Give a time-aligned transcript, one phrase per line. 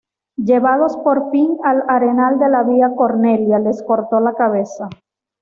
[0.37, 4.89] Llevados por fin al arenal de la Vía Cornelia, les cortó la cabeza.